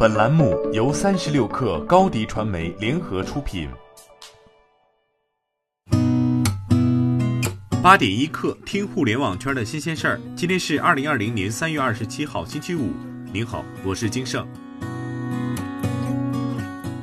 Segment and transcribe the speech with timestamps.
[0.00, 3.68] 本栏目由三十六氪高低传媒联合出品。
[7.82, 10.20] 八点一刻，听互联网圈的新鲜事儿。
[10.36, 12.92] 今天是二零二零年三月二十七号，星期五。
[13.32, 14.46] 您好，我是金盛。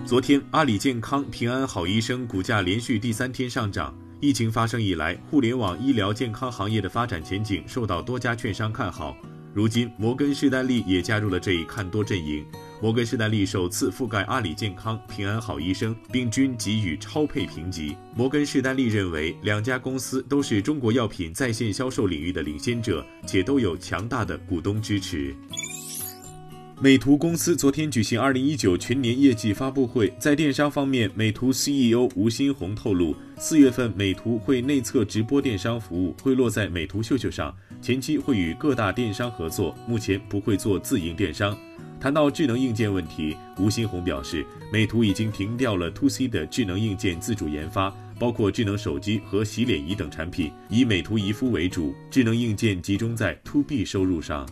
[0.05, 3.93] 昨天，阿里健康、平安好医生股价连续第三天上涨。
[4.21, 9.18] 疫情发生以来，互联网医疗健康行业的发展前景受到多家券商看好。
[9.54, 12.46] 如今，摩根士丹利也加入了这一看多阵营。
[12.82, 17.95] 摩根士丹利首次覆盖阿里健康、平安好医生，并均给予超配评级。
[18.13, 25.34] 摩根士丹利认为，两家公司都是中国药品在线销售领域的领先者，且都有强大的股东支持。
[26.81, 41.58] 美图公司昨天举行二零一九全年业绩发布会，在电商方面，美图 CEO 吴新红透露，四月份美图会内测直播电商服务会落在美图秀秀上，前期会与各大电商合作，目前不会做自营电商。
[42.05, 54.48] 谈到智能硬件问题，吴新红表示，美图已经停掉了 To C 的智能硬件自主研发，包括智能手机和洗脸仪等产品，以美图仪肤为主，智能硬件集中在 To B 收入上。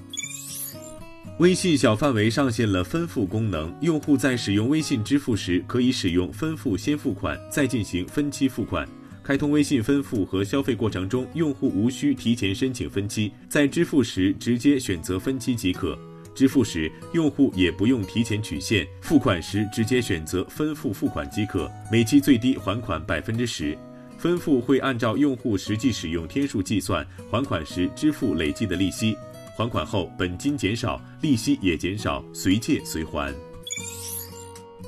[1.38, 8.90] 微信小范围上线了分付功能，用户在使用微信支付时，可以使用分付先付款，再进行分期付款。
[9.24, 15.96] 开通微信分付和消费过程中，用户无需提前申请分期，在支付时直接选择分期即可。
[16.36, 21.70] 支付时，用户也不用提前取现，付款时直接选择分付付款即可。
[21.92, 23.78] 每期最低还款百分之十，
[24.17, 29.16] 分付会按照用户实际使用天数计算，还款时支付累计的利息。
[29.56, 33.34] 还款后，本金减少，利息也减少，随借随还。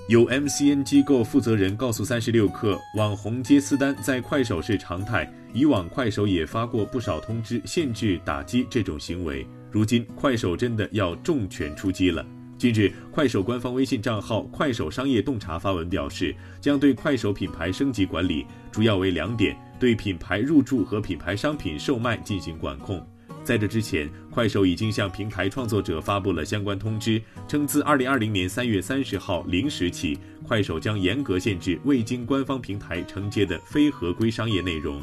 [0.07, 9.47] 有 MCN 机构负责人告诉三十六氪，网红接私单在快手是常态，以往快手也发过不少通知，限制打击这种行为。
[9.75, 12.25] 如今，快手真的要重拳出击了。
[12.57, 23.05] 近日，快手官方微信账号“快手商业洞察”发文表示，将对快手品牌升级管理，主要为两点：对品牌入驻和品牌商品售卖进行管控。
[23.43, 35.01] 在这之前，快手已经向平台创作者发布了相关通知，称自二零二零年三月三十号零时起，快手将严格限制未经官方平台承接的非合规商业内容。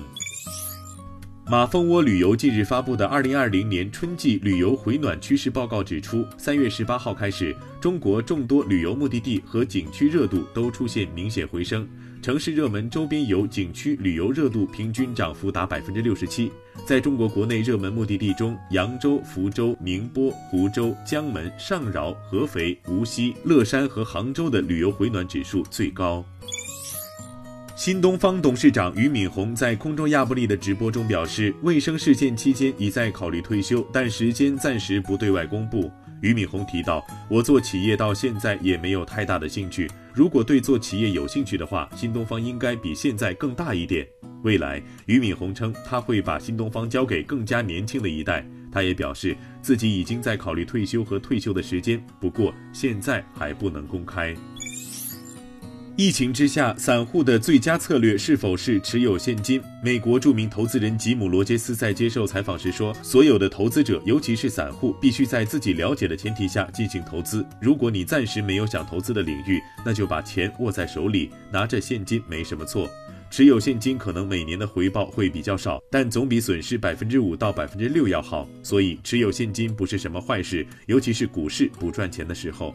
[1.53, 11.87] 马蜂窝旅游近日发布的二零二零年春季旅游回暖趋势报告指出，三月十八号开始，中国众多旅游目的地和景区热度都出现明显回升。
[12.23, 16.51] 城市热门周边游景区旅游热度平均涨幅达百分之六十七。
[16.87, 26.25] 在中国国内热门目的地中，扬州、福州、宁波、湖州、江门、上饶、合肥、无锡、乐山和杭州的旅游回暖指数最高。
[27.85, 35.91] 新东方董事长俞敏洪在空中亚布力的直播中表示，卫生事件期间已在考虑退休，但时间暂时不对外公布。
[36.21, 39.91] 俞敏洪提到：“我做企业到现在也没有太大的兴趣。
[40.15, 44.07] 如果对做企业有兴趣的话，新东方应该比现在更大一点。
[44.45, 48.47] 未来，俞敏洪称他会把新东方交给更加年轻的一代。
[48.71, 54.33] 他也表示自己已经在考虑退休和退休的时间，不过现在还不能公开。”
[56.03, 59.63] 疫情之下，散户的最佳策略是否是持有现金？
[59.81, 67.47] 美国著名投资人吉姆·罗杰斯在接受采访时说：“所有的投资者，尤其是散户，必须在自己了解的前提下进行投资。
[67.61, 72.91] 如果你暂时没有想投资的领域，那就把钱握在手里，拿着现金没什么错。
[73.31, 78.49] 持有现金可能每年的回报会比较少，但总比损失百分之五到百分之六要好。
[78.61, 82.75] 所以，持有现金不是什么坏事，尤其是股市不赚钱的时候。”